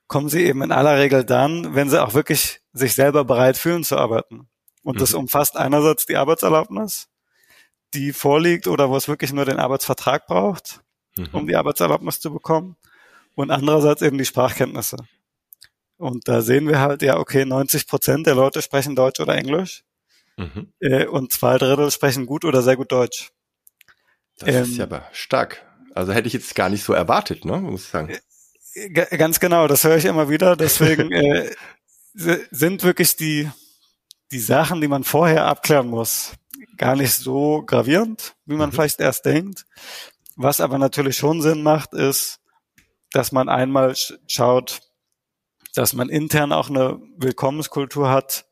kommen 0.08 0.30
sie 0.30 0.44
eben 0.44 0.62
in 0.62 0.72
aller 0.72 0.98
Regel 0.98 1.24
dann, 1.24 1.76
wenn 1.76 1.90
sie 1.90 2.02
auch 2.02 2.14
wirklich 2.14 2.62
sich 2.74 2.96
selber 2.96 3.26
bereit 3.26 3.58
fühlen 3.58 3.84
zu 3.84 3.98
arbeiten. 3.98 4.50
Und 4.82 4.96
mhm. 4.96 5.00
das 5.00 5.14
umfasst 5.14 5.58
einerseits 5.58 6.06
die 6.06 6.16
Arbeitserlaubnis, 6.16 7.10
die 7.94 8.14
vorliegt 8.14 8.68
oder 8.68 8.90
wo 8.90 8.96
es 8.96 9.08
wirklich 9.08 9.34
nur 9.34 9.46
den 9.46 9.60
Arbeitsvertrag 9.60 10.26
braucht 10.26 10.82
mhm. 11.20 11.28
um 11.32 11.48
die 11.48 11.56
Arbeitserlaubnis 11.56 12.20
zu 12.20 12.32
bekommen. 12.32 12.76
Und 13.36 13.52
andererseits 13.52 14.02
eben 14.02 14.18
die 14.18 14.26
Sprachkenntnisse. 14.26 14.98
Und 15.98 16.28
da 16.28 16.42
sehen 16.42 16.68
wir 16.68 16.80
halt, 16.80 17.02
ja, 17.02 17.18
okay, 17.18 17.46
90 17.46 17.88
Prozent 17.88 18.28
der 18.28 18.36
Leute 18.36 18.62
sprechen 18.62 18.96
Deutsch 18.96 19.20
oder 19.20 19.36
Englisch. 19.36 19.84
Mhm. 20.38 20.72
Äh, 20.80 21.06
und 21.06 21.34
zwei 21.34 21.58
Drittel 21.58 21.92
sprechen 21.92 22.26
gut 22.26 22.46
oder 22.46 22.62
sehr 22.62 22.78
gut 22.78 22.92
Deutsch. 22.92 23.32
Das 24.38 24.56
ähm, 24.56 24.64
ist 24.64 24.78
ja 24.78 24.86
aber 24.86 25.04
stark. 25.12 25.66
Also 25.94 26.14
hätte 26.14 26.28
ich 26.28 26.34
jetzt 26.34 26.56
gar 26.56 26.70
nicht 26.70 26.84
so 26.84 26.94
erwartet, 26.94 27.44
ne, 27.44 27.58
muss 27.58 27.84
ich 27.84 27.90
sagen. 27.90 28.18
Äh, 28.74 28.90
ganz 29.18 29.42
genau, 29.42 29.68
das 29.68 29.84
höre 29.84 29.98
ich 29.98 30.06
immer 30.06 30.30
wieder. 30.30 30.56
Deswegen 30.56 31.12
äh, 31.12 31.50
sind 32.14 32.84
wirklich 32.84 33.18
die, 33.18 33.50
die 34.32 34.40
Sachen, 34.40 34.80
die 34.80 34.88
man 34.88 35.04
vorher 35.04 35.46
abklären 35.46 35.88
muss, 35.88 36.34
gar 36.78 36.96
nicht 36.96 37.14
so 37.14 37.64
gravierend, 37.66 38.36
wie 38.46 38.56
man 38.56 38.70
mhm. 38.70 38.74
vielleicht 38.74 39.02
erst 39.02 39.26
denkt. 39.26 39.66
Was 40.42 40.62
aber 40.62 40.78
natürlich 40.78 41.18
schon 41.18 41.42
Sinn 41.42 41.64
macht, 41.64 41.94
ist, 41.94 42.40
dass 43.12 43.34
man 43.34 43.50
einmal 43.50 43.94
schaut, 44.26 44.80
dass 45.76 45.92
man 45.92 46.08
intern 46.08 46.54
auch 46.54 46.70
eine 46.70 46.98
Willkommenskultur 47.18 48.10
hat, 48.10 48.46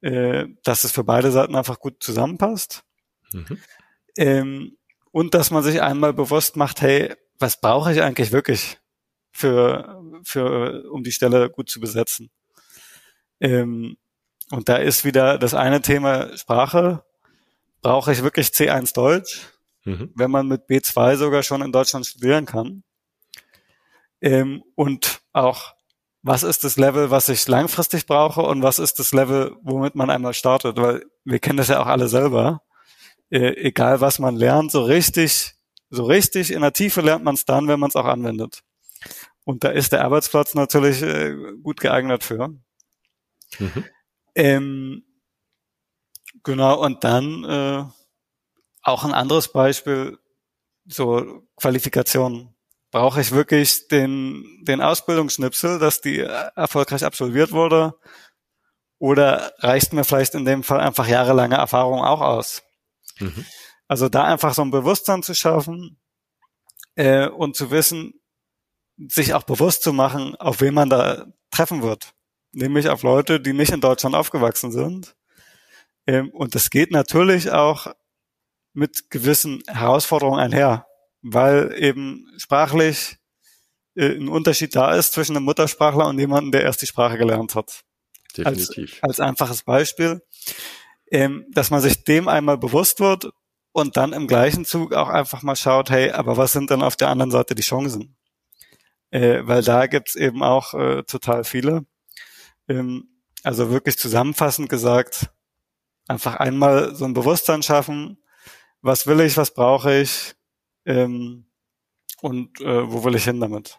äh, 0.00 0.46
dass 0.64 0.84
es 0.84 0.92
für 0.92 1.04
beide 1.04 1.30
Seiten 1.30 1.54
einfach 1.54 1.78
gut 1.78 2.02
zusammenpasst. 2.02 2.84
Mhm. 3.32 3.58
Ähm, 4.16 4.78
und 5.12 5.34
dass 5.34 5.50
man 5.50 5.62
sich 5.62 5.82
einmal 5.82 6.14
bewusst 6.14 6.56
macht, 6.56 6.80
hey, 6.80 7.14
was 7.38 7.60
brauche 7.60 7.92
ich 7.92 8.00
eigentlich 8.00 8.32
wirklich 8.32 8.78
für, 9.30 10.02
für, 10.24 10.90
um 10.90 11.02
die 11.02 11.12
Stelle 11.12 11.50
gut 11.50 11.68
zu 11.68 11.80
besetzen? 11.80 12.30
Ähm, 13.40 13.98
Und 14.50 14.70
da 14.70 14.76
ist 14.76 15.04
wieder 15.04 15.36
das 15.36 15.52
eine 15.52 15.82
Thema 15.82 16.34
Sprache. 16.38 17.04
Brauche 17.82 18.10
ich 18.12 18.22
wirklich 18.22 18.48
C1 18.48 18.94
Deutsch, 18.94 19.42
mhm. 19.86 20.10
wenn 20.14 20.30
man 20.30 20.48
mit 20.48 20.68
B2 20.68 21.16
sogar 21.16 21.42
schon 21.42 21.62
in 21.62 21.72
Deutschland 21.72 22.06
studieren 22.06 22.44
kann? 22.44 22.82
Ähm, 24.20 24.62
und 24.74 25.20
auch, 25.32 25.74
was 26.22 26.42
ist 26.42 26.64
das 26.64 26.76
Level, 26.76 27.10
was 27.10 27.28
ich 27.28 27.46
langfristig 27.46 28.06
brauche 28.06 28.42
und 28.42 28.62
was 28.62 28.78
ist 28.78 28.98
das 28.98 29.12
Level, 29.12 29.56
womit 29.62 29.94
man 29.94 30.10
einmal 30.10 30.34
startet? 30.34 30.76
Weil 30.76 31.04
wir 31.24 31.38
kennen 31.38 31.58
das 31.58 31.68
ja 31.68 31.80
auch 31.80 31.86
alle 31.86 32.08
selber. 32.08 32.62
Äh, 33.30 33.54
egal 33.56 34.00
was 34.00 34.18
man 34.18 34.36
lernt, 34.36 34.70
so 34.72 34.82
richtig, 34.82 35.54
so 35.90 36.04
richtig 36.04 36.52
in 36.52 36.62
der 36.62 36.72
Tiefe 36.72 37.00
lernt 37.00 37.24
man 37.24 37.34
es 37.34 37.44
dann, 37.44 37.68
wenn 37.68 37.80
man 37.80 37.88
es 37.88 37.96
auch 37.96 38.04
anwendet. 38.04 38.62
Und 39.44 39.62
da 39.62 39.68
ist 39.68 39.92
der 39.92 40.04
Arbeitsplatz 40.04 40.54
natürlich 40.54 41.02
äh, 41.02 41.34
gut 41.62 41.80
geeignet 41.80 42.24
für. 42.24 42.48
Mhm. 43.58 43.84
Ähm, 44.34 45.04
genau, 46.42 46.84
und 46.84 47.04
dann 47.04 47.44
äh, 47.44 47.84
auch 48.86 49.04
ein 49.04 49.12
anderes 49.12 49.52
Beispiel, 49.52 50.18
so 50.86 51.42
Qualifikation. 51.56 52.54
Brauche 52.90 53.20
ich 53.20 53.32
wirklich 53.32 53.88
den, 53.88 54.44
den 54.62 54.80
Ausbildungsschnipsel, 54.80 55.78
dass 55.78 56.00
die 56.00 56.20
erfolgreich 56.20 57.04
absolviert 57.04 57.52
wurde? 57.52 57.94
Oder 58.98 59.52
reicht 59.58 59.92
mir 59.92 60.04
vielleicht 60.04 60.34
in 60.34 60.44
dem 60.44 60.62
Fall 60.62 60.80
einfach 60.80 61.06
jahrelange 61.06 61.56
Erfahrung 61.56 62.02
auch 62.02 62.20
aus? 62.20 62.62
Mhm. 63.18 63.44
Also 63.88 64.08
da 64.08 64.24
einfach 64.24 64.54
so 64.54 64.62
ein 64.62 64.70
Bewusstsein 64.70 65.22
zu 65.22 65.34
schaffen 65.34 65.98
äh, 66.94 67.28
und 67.28 67.56
zu 67.56 67.70
wissen, 67.70 68.14
sich 68.96 69.34
auch 69.34 69.42
bewusst 69.42 69.82
zu 69.82 69.92
machen, 69.92 70.34
auf 70.36 70.60
wen 70.60 70.72
man 70.72 70.88
da 70.88 71.26
treffen 71.50 71.82
wird 71.82 72.14
nämlich 72.56 72.88
auf 72.88 73.02
Leute, 73.02 73.38
die 73.38 73.52
nicht 73.52 73.70
in 73.70 73.80
Deutschland 73.80 74.14
aufgewachsen 74.16 74.72
sind. 74.72 75.14
Ähm, 76.06 76.30
und 76.30 76.54
das 76.54 76.70
geht 76.70 76.90
natürlich 76.90 77.50
auch 77.50 77.92
mit 78.76 79.10
gewissen 79.10 79.62
Herausforderungen 79.66 80.38
einher, 80.38 80.86
weil 81.22 81.74
eben 81.78 82.30
sprachlich 82.36 83.16
äh, 83.96 84.14
ein 84.14 84.28
Unterschied 84.28 84.76
da 84.76 84.94
ist 84.94 85.14
zwischen 85.14 85.34
einem 85.34 85.46
Muttersprachler 85.46 86.06
und 86.06 86.18
jemandem, 86.18 86.52
der 86.52 86.62
erst 86.62 86.82
die 86.82 86.86
Sprache 86.86 87.16
gelernt 87.16 87.54
hat. 87.54 87.82
Definitiv. 88.36 88.98
Als, 89.00 89.18
als 89.18 89.20
einfaches 89.20 89.62
Beispiel, 89.62 90.20
ähm, 91.10 91.46
dass 91.52 91.70
man 91.70 91.80
sich 91.80 92.04
dem 92.04 92.28
einmal 92.28 92.58
bewusst 92.58 93.00
wird 93.00 93.30
und 93.72 93.96
dann 93.96 94.12
im 94.12 94.26
gleichen 94.26 94.66
Zug 94.66 94.92
auch 94.92 95.08
einfach 95.08 95.42
mal 95.42 95.56
schaut, 95.56 95.88
hey, 95.88 96.10
aber 96.10 96.36
was 96.36 96.52
sind 96.52 96.68
denn 96.68 96.82
auf 96.82 96.96
der 96.96 97.08
anderen 97.08 97.30
Seite 97.30 97.54
die 97.54 97.62
Chancen? 97.62 98.14
Äh, 99.10 99.40
weil 99.44 99.62
da 99.62 99.86
gibt's 99.86 100.16
eben 100.16 100.42
auch 100.42 100.74
äh, 100.74 101.02
total 101.04 101.44
viele. 101.44 101.86
Ähm, 102.68 103.08
also 103.42 103.70
wirklich 103.70 103.96
zusammenfassend 103.96 104.68
gesagt, 104.68 105.30
einfach 106.08 106.34
einmal 106.34 106.94
so 106.94 107.06
ein 107.06 107.14
Bewusstsein 107.14 107.62
schaffen, 107.62 108.18
was 108.82 109.06
will 109.06 109.20
ich, 109.20 109.36
was 109.36 109.52
brauche 109.52 110.00
ich 110.00 110.34
ähm, 110.84 111.46
und 112.20 112.60
äh, 112.60 112.90
wo 112.90 113.04
will 113.04 113.14
ich 113.14 113.24
hin 113.24 113.40
damit. 113.40 113.78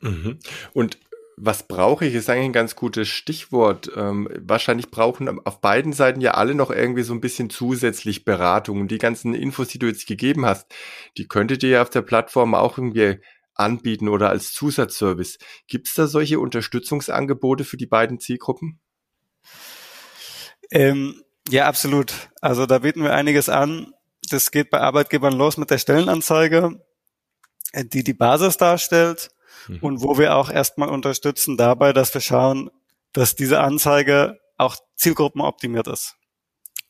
Mhm. 0.00 0.38
Und 0.72 0.98
was 1.38 1.68
brauche 1.68 2.06
ich, 2.06 2.14
ist 2.14 2.30
eigentlich 2.30 2.46
ein 2.46 2.52
ganz 2.54 2.76
gutes 2.76 3.08
Stichwort. 3.08 3.90
Ähm, 3.94 4.28
wahrscheinlich 4.40 4.90
brauchen 4.90 5.28
auf 5.44 5.60
beiden 5.60 5.92
Seiten 5.92 6.22
ja 6.22 6.32
alle 6.32 6.54
noch 6.54 6.70
irgendwie 6.70 7.02
so 7.02 7.12
ein 7.12 7.20
bisschen 7.20 7.50
zusätzlich 7.50 8.24
Beratung. 8.24 8.80
Und 8.80 8.90
die 8.90 8.98
ganzen 8.98 9.34
Infos, 9.34 9.68
die 9.68 9.78
du 9.78 9.86
jetzt 9.86 10.06
gegeben 10.06 10.46
hast, 10.46 10.66
die 11.18 11.28
könntet 11.28 11.62
ihr 11.62 11.70
ja 11.70 11.82
auf 11.82 11.90
der 11.90 12.02
Plattform 12.02 12.54
auch 12.54 12.78
irgendwie 12.78 13.20
anbieten 13.54 14.08
oder 14.08 14.30
als 14.30 14.52
Zusatzservice. 14.52 15.38
Gibt 15.66 15.88
es 15.88 15.94
da 15.94 16.06
solche 16.06 16.40
Unterstützungsangebote 16.40 17.64
für 17.64 17.76
die 17.76 17.86
beiden 17.86 18.18
Zielgruppen? 18.18 18.80
Ähm, 20.70 21.22
ja, 21.48 21.66
absolut. 21.66 22.30
Also 22.40 22.64
da 22.64 22.78
bieten 22.78 23.02
wir 23.02 23.14
einiges 23.14 23.48
an. 23.48 23.92
Das 24.30 24.50
geht 24.50 24.70
bei 24.70 24.80
Arbeitgebern 24.80 25.32
los 25.32 25.56
mit 25.56 25.70
der 25.70 25.78
Stellenanzeige, 25.78 26.84
äh, 27.72 27.84
die 27.84 28.04
die 28.04 28.14
Basis 28.14 28.56
darstellt 28.56 29.30
mhm. 29.68 29.78
und 29.80 30.00
wo 30.02 30.18
wir 30.18 30.36
auch 30.36 30.50
erstmal 30.50 30.88
unterstützen 30.88 31.56
dabei, 31.56 31.92
dass 31.92 32.12
wir 32.14 32.20
schauen, 32.20 32.70
dass 33.12 33.34
diese 33.34 33.60
Anzeige 33.60 34.38
auch 34.56 34.76
zielgruppenoptimiert 34.96 35.88
ist. 35.88 36.16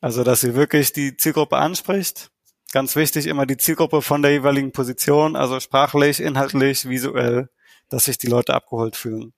Also 0.01 0.25
dass 0.25 0.41
sie 0.41 0.55
wirklich 0.55 0.93
die 0.93 1.17
Zielgruppe 1.17 1.57
anspricht 1.57 2.31
Ganz 2.77 2.95
wichtig 2.95 3.27
immer 3.27 3.47
die 3.47 3.57
Zielgruppe 3.57 4.03
von 4.03 4.21
der 4.21 4.33
jeweiligen 4.33 4.71
Position, 4.71 5.35
also 5.35 5.61
sprachlich, 5.61 6.21
inhaltlich, 6.21 6.87
visuell, 6.87 7.49
dass 7.89 8.05
sich 8.05 8.19
die 8.19 8.27
Leute 8.27 8.53
abgeholt 8.53 8.97
fühlen. 8.97 9.33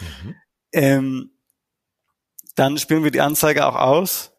Mhm. 0.00 0.34
Ähm, 0.72 1.30
dann 2.54 2.78
spielen 2.78 3.02
wir 3.02 3.10
die 3.10 3.22
Anzeige 3.22 3.66
auch 3.66 3.74
aus 3.74 4.32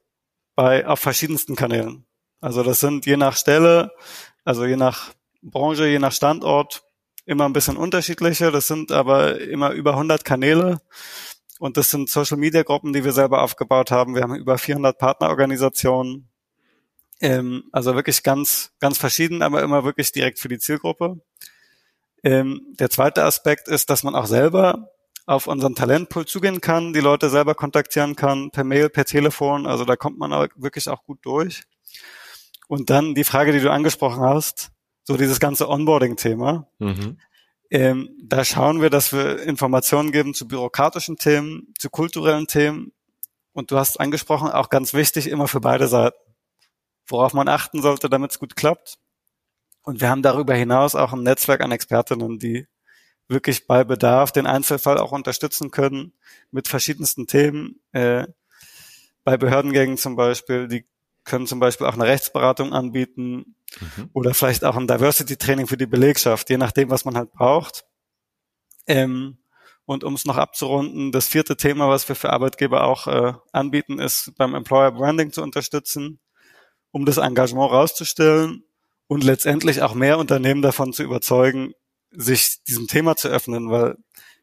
bei 0.56 0.88
auf 0.88 1.00
verschiedensten 1.00 1.58
Kanälen. 1.58 2.07
Also 2.41 2.63
das 2.63 2.79
sind 2.79 3.06
je 3.06 3.17
nach 3.17 3.36
Stelle, 3.36 3.91
also 4.44 4.65
je 4.65 4.75
nach 4.75 5.12
Branche, 5.41 5.88
je 5.88 6.00
nach 6.00 6.12
Standort 6.12 6.84
immer 7.25 7.46
ein 7.46 7.53
bisschen 7.53 7.77
unterschiedliche. 7.77 8.51
Das 8.51 8.67
sind 8.67 8.91
aber 8.91 9.39
immer 9.41 9.72
über 9.72 9.91
100 9.91 10.24
Kanäle 10.24 10.79
und 11.60 11.77
das 11.77 11.89
sind 11.89 12.10
Social 12.10 12.38
Media 12.38 12.63
Gruppen, 12.63 12.94
die 12.94 13.03
wir 13.03 13.12
selber 13.12 13.41
aufgebaut 13.41 13.91
haben. 13.91 14.15
Wir 14.15 14.22
haben 14.22 14.36
über 14.36 14.58
400 14.58 14.98
Partnerorganisationen 14.98 16.29
ähm, 17.20 17.63
also 17.72 17.96
wirklich 17.96 18.24
ganz, 18.24 18.72
ganz 18.79 18.98
verschieden, 18.98 19.41
aber 19.41 19.63
immer 19.63 19.84
wirklich 19.84 20.12
direkt 20.12 20.39
für 20.39 20.50
die 20.50 20.60
Zielgruppe. 20.60 21.20
Ähm, 22.24 22.62
der 22.79 22.89
zweite 22.89 23.24
Aspekt 23.24 23.67
ist, 23.67 23.89
dass 23.89 24.03
man 24.03 24.15
auch 24.15 24.27
selber 24.27 24.91
auf 25.25 25.48
unseren 25.48 25.75
Talentpool 25.75 26.25
zugehen 26.25 26.62
kann, 26.62 26.94
die 26.94 27.00
Leute 27.00 27.29
selber 27.29 27.53
kontaktieren 27.53 28.15
kann, 28.15 28.50
per 28.51 28.63
Mail, 28.63 28.89
per 28.89 29.06
Telefon. 29.06 29.65
Also 29.65 29.84
da 29.84 29.96
kommt 29.96 30.17
man 30.17 30.32
auch 30.32 30.48
wirklich 30.56 30.88
auch 30.89 31.03
gut 31.03 31.20
durch. 31.24 31.63
Und 32.68 32.90
dann 32.90 33.16
die 33.16 33.24
Frage, 33.24 33.52
die 33.52 33.60
du 33.60 33.72
angesprochen 33.72 34.22
hast, 34.22 34.72
so 35.04 35.18
dieses 35.18 35.40
ganze 35.40 35.70
Onboarding-Thema. 35.70 36.68
Mhm. 36.80 37.18
Ähm, 37.70 38.10
da 38.22 38.44
schauen 38.46 38.82
wir, 38.82 38.90
dass 38.90 39.14
wir 39.14 39.42
Informationen 39.44 40.12
geben 40.12 40.34
zu 40.34 40.48
bürokratischen 40.48 41.18
Themen, 41.18 41.74
zu 41.80 41.90
kulturellen 41.90 42.48
Themen. 42.48 42.92
Und 43.54 43.72
du 43.72 43.78
hast 43.78 44.00
angesprochen, 44.00 44.50
auch 44.50 44.70
ganz 44.70 44.94
wichtig, 44.94 45.30
immer 45.30 45.48
für 45.48 45.62
beide 45.62 45.88
Seiten 45.88 46.18
worauf 47.08 47.34
man 47.34 47.48
achten 47.48 47.82
sollte, 47.82 48.10
damit 48.10 48.32
es 48.32 48.40
gut 48.40 48.56
klappt. 48.56 48.98
Und 49.84 50.02
wir 50.02 50.10
haben 50.10 50.22
darüber 50.22 50.54
hinaus 50.54 50.96
auch 50.96 51.14
ein 51.14 51.24
Netzwerk 51.24 51.62
an 51.62 51.72
Expertinnen, 51.72 52.40
die 52.40 52.68
wirklich 53.30 53.68
bei 53.68 53.84
Bedarf 53.84 54.32
den 54.32 54.46
Einzelfall 54.46 54.98
auch 54.98 55.12
unterstützen 55.12 55.72
können 55.72 56.14
mit 56.52 56.68
verschiedensten 56.68 57.28
Themen. 57.28 57.82
Äh, 57.92 58.28
bei 59.24 59.38
Behördengängen 59.38 59.98
zum 59.98 60.16
Beispiel, 60.16 60.68
die 60.68 60.86
können 61.28 61.46
zum 61.46 61.60
Beispiel 61.60 61.86
auch 61.86 61.94
eine 61.94 62.06
Rechtsberatung 62.06 62.74
anbieten 62.74 63.56
mhm. 63.80 64.10
oder 64.14 64.34
vielleicht 64.34 64.64
auch 64.64 64.76
ein 64.76 64.88
Diversity-Training 64.88 65.68
für 65.68 65.78
die 65.78 65.86
Belegschaft, 65.86 66.50
je 66.50 66.58
nachdem, 66.58 66.90
was 66.90 67.06
man 67.06 67.16
halt 67.16 67.32
braucht. 67.32 67.86
Ähm, 68.88 69.38
und 69.86 70.04
um 70.04 70.16
es 70.16 70.26
noch 70.26 70.38
abzurunden, 70.38 71.12
das 71.12 71.28
vierte 71.28 71.56
Thema, 71.56 71.88
was 71.88 72.10
wir 72.10 72.16
für 72.16 72.32
Arbeitgeber 72.32 72.84
auch 72.84 73.08
äh, 73.08 73.34
anbieten, 73.52 74.00
ist 74.00 74.34
beim 74.38 74.56
Employer 74.56 74.92
Branding 74.92 75.32
zu 75.32 75.44
unterstützen 75.44 76.20
um 76.92 77.06
das 77.06 77.18
Engagement 77.18 77.72
rauszustellen 77.72 78.64
und 79.08 79.24
letztendlich 79.24 79.82
auch 79.82 79.94
mehr 79.94 80.18
Unternehmen 80.18 80.62
davon 80.62 80.94
zu 80.94 81.04
überzeugen, 81.04 81.74
sich 82.12 82.64
diesem 82.68 82.88
Thema 82.88 83.16
zu 83.16 83.28
öffnen, 83.28 83.70
weil 83.70 83.98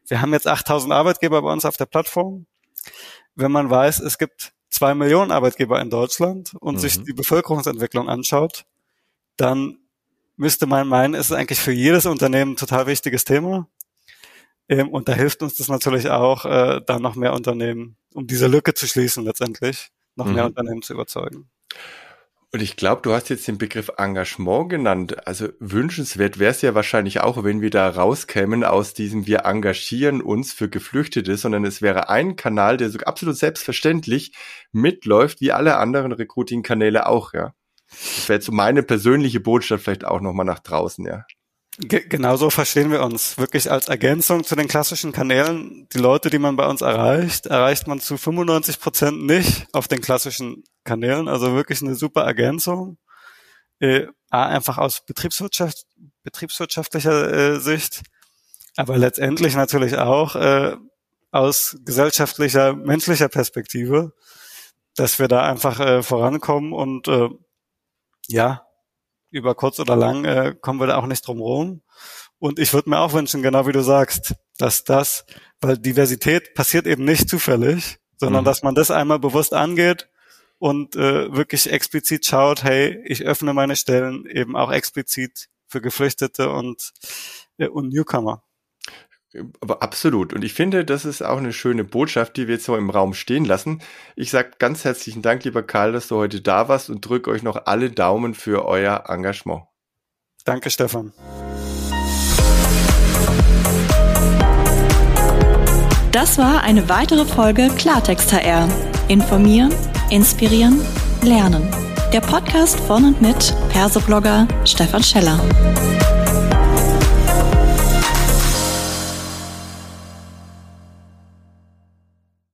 wir 0.07 0.21
haben 0.21 0.33
jetzt 0.33 0.47
8000 0.47 0.93
Arbeitgeber 0.93 1.41
bei 1.41 1.51
uns 1.51 1.65
auf 1.65 1.77
der 1.77 1.87
Plattform. 1.87 2.45
Wenn 3.35 3.51
man 3.51 3.69
weiß, 3.69 3.99
es 3.99 4.17
gibt 4.17 4.53
zwei 4.75 4.93
Millionen 4.93 5.31
Arbeitgeber 5.31 5.81
in 5.81 5.89
Deutschland 5.89 6.53
und 6.59 6.75
mhm. 6.75 6.79
sich 6.79 7.01
die 7.03 7.13
Bevölkerungsentwicklung 7.13 8.09
anschaut, 8.09 8.65
dann 9.37 9.77
müsste 10.35 10.67
man 10.67 10.87
meinen, 10.87 11.13
es 11.13 11.27
ist 11.27 11.31
eigentlich 11.31 11.59
für 11.59 11.71
jedes 11.71 12.05
Unternehmen 12.05 12.53
ein 12.53 12.57
total 12.57 12.85
wichtiges 12.87 13.23
Thema. 13.23 13.67
Ähm, 14.67 14.89
und 14.89 15.07
da 15.07 15.13
hilft 15.13 15.41
uns 15.43 15.55
das 15.55 15.69
natürlich 15.69 16.09
auch, 16.09 16.45
äh, 16.45 16.81
da 16.85 16.99
noch 16.99 17.15
mehr 17.15 17.33
Unternehmen, 17.33 17.97
um 18.13 18.27
diese 18.27 18.47
Lücke 18.47 18.73
zu 18.73 18.85
schließen 18.87 19.23
letztendlich, 19.23 19.91
noch 20.15 20.25
mhm. 20.25 20.33
mehr 20.33 20.45
Unternehmen 20.45 20.81
zu 20.81 20.93
überzeugen. 20.93 21.49
Und 22.51 22.61
ich 22.61 22.77
glaube, 22.77 23.01
du 23.01 23.11
hast 23.11 23.29
jetzt 23.29 23.47
den 23.47 23.57
Begriff 23.57 23.91
Engagement 23.97 24.69
genannt. 24.69 25.27
Also 25.27 25.49
wünschenswert 25.59 26.39
wäre 26.39 26.51
es 26.51 26.61
ja 26.61 26.73
wahrscheinlich 26.73 27.19
auch, 27.19 27.43
wenn 27.43 27.59
wir 27.59 27.69
da 27.69 27.89
rauskämen 27.89 28.63
aus 28.63 28.93
diesem 28.93 29.27
wir 29.27 29.39
engagieren 29.45 30.21
uns 30.21 30.53
für 30.53 30.69
Geflüchtete, 30.69 31.35
sondern 31.35 31.65
es 31.65 31.81
wäre 31.81 32.07
ein 32.07 32.37
Kanal, 32.37 32.77
der 32.77 32.89
so 32.89 32.99
absolut 32.99 33.35
selbstverständlich 33.35 34.33
mitläuft, 34.71 35.41
wie 35.41 35.51
alle 35.51 35.77
anderen 35.77 36.13
Recruiting-Kanäle 36.13 37.07
auch, 37.07 37.33
ja. 37.33 37.53
Das 37.89 38.29
wäre 38.29 38.37
jetzt 38.37 38.45
so 38.45 38.51
meine 38.51 38.83
persönliche 38.83 39.39
Botschaft 39.39 39.83
vielleicht 39.83 40.05
auch 40.05 40.21
nochmal 40.21 40.45
nach 40.45 40.59
draußen, 40.59 41.05
ja. 41.05 41.25
Genauso 41.77 42.49
verstehen 42.49 42.89
wir 42.89 43.03
uns. 43.03 43.37
Wirklich 43.37 43.69
als 43.69 43.89
Ergänzung 43.89 44.45
zu 44.45 44.55
den 44.55 44.69
klassischen 44.69 45.11
Kanälen. 45.11 45.89
Die 45.93 45.97
Leute, 45.97 46.29
die 46.29 46.39
man 46.39 46.55
bei 46.55 46.65
uns 46.67 46.81
erreicht, 46.81 47.47
erreicht 47.47 47.87
man 47.87 47.99
zu 47.99 48.17
95 48.17 48.79
Prozent 48.79 49.25
nicht 49.25 49.67
auf 49.73 49.89
den 49.89 49.99
klassischen 49.99 50.63
Kanälen. 50.85 51.27
Also 51.27 51.53
wirklich 51.53 51.81
eine 51.81 51.95
super 51.95 52.23
Ergänzung. 52.23 52.97
Äh, 53.79 54.07
einfach 54.29 54.77
aus 54.77 55.05
Betriebswirtschaft, 55.05 55.85
betriebswirtschaftlicher 56.23 57.33
äh, 57.33 57.59
Sicht. 57.59 58.03
Aber 58.77 58.97
letztendlich 58.97 59.55
natürlich 59.55 59.97
auch 59.97 60.35
äh, 60.35 60.77
aus 61.31 61.77
gesellschaftlicher, 61.83 62.73
menschlicher 62.73 63.27
Perspektive, 63.27 64.13
dass 64.95 65.19
wir 65.19 65.27
da 65.27 65.43
einfach 65.43 65.81
äh, 65.81 66.03
vorankommen 66.03 66.71
und 66.71 67.09
äh, 67.09 67.29
ja, 68.27 68.64
über 69.35 69.53
kurz 69.53 69.79
oder 69.79 69.95
lang 69.95 70.25
äh, 70.25 70.55
kommen 70.59 70.79
wir 70.79 70.87
da 70.87 70.97
auch 70.97 71.05
nicht 71.05 71.27
drum 71.27 71.39
rum. 71.39 71.81
Und 72.39 72.59
ich 72.59 72.73
würde 72.73 72.89
mir 72.89 72.99
auch 72.99 73.13
wünschen, 73.13 73.41
genau 73.41 73.67
wie 73.67 73.71
du 73.71 73.81
sagst, 73.81 74.35
dass 74.57 74.83
das, 74.83 75.25
weil 75.61 75.77
Diversität 75.77 76.53
passiert 76.53 76.87
eben 76.87 77.05
nicht 77.05 77.29
zufällig, 77.29 77.97
sondern 78.17 78.43
mhm. 78.43 78.45
dass 78.45 78.63
man 78.63 78.75
das 78.75 78.91
einmal 78.91 79.19
bewusst 79.19 79.53
angeht 79.53 80.09
und 80.57 80.95
äh, 80.95 81.33
wirklich 81.33 81.71
explizit 81.71 82.25
schaut, 82.25 82.63
hey, 82.63 83.01
ich 83.05 83.23
öffne 83.23 83.53
meine 83.53 83.75
Stellen 83.75 84.25
eben 84.25 84.55
auch 84.55 84.71
explizit 84.71 85.47
für 85.67 85.81
Geflüchtete 85.81 86.49
und, 86.49 86.93
äh, 87.57 87.67
und 87.67 87.89
Newcomer. 87.89 88.43
Aber 89.61 89.81
absolut. 89.81 90.33
Und 90.33 90.43
ich 90.43 90.53
finde, 90.53 90.85
das 90.85 91.05
ist 91.05 91.21
auch 91.21 91.37
eine 91.37 91.53
schöne 91.53 91.83
Botschaft, 91.83 92.37
die 92.37 92.47
wir 92.47 92.55
jetzt 92.55 92.65
so 92.65 92.75
im 92.75 92.89
Raum 92.89 93.13
stehen 93.13 93.45
lassen. 93.45 93.81
Ich 94.15 94.31
sage 94.31 94.51
ganz 94.59 94.85
herzlichen 94.85 95.21
Dank, 95.21 95.43
lieber 95.43 95.63
Karl, 95.63 95.91
dass 95.91 96.07
du 96.07 96.15
heute 96.15 96.41
da 96.41 96.67
warst 96.67 96.89
und 96.89 97.01
drücke 97.01 97.29
euch 97.31 97.43
noch 97.43 97.65
alle 97.65 97.91
Daumen 97.91 98.33
für 98.33 98.65
euer 98.65 99.05
Engagement. 99.07 99.63
Danke, 100.45 100.69
Stefan. 100.69 101.11
Das 106.11 106.37
war 106.37 106.63
eine 106.63 106.87
weitere 106.87 107.25
Folge 107.25 107.67
Klartext 107.75 108.31
HR. 108.31 108.69
Informieren, 109.09 109.73
inspirieren, 110.09 110.79
lernen. 111.23 111.67
Der 112.13 112.21
Podcast 112.21 112.79
von 112.79 113.03
und 113.03 113.21
mit 113.21 113.53
Persoblogger 113.69 114.47
Stefan 114.63 115.03
Scheller. 115.03 115.37